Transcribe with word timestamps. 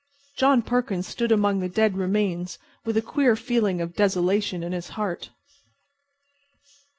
John 0.35 0.63
Perkins 0.63 1.05
stood 1.07 1.31
among 1.31 1.59
the 1.59 1.69
dead 1.69 1.95
remains 1.95 2.57
with 2.85 2.97
a 2.97 3.03
queer 3.03 3.35
feeling 3.35 3.79
of 3.81 3.93
desolation 3.95 4.63
in 4.63 4.71
his 4.71 4.89
heart. 4.97 5.29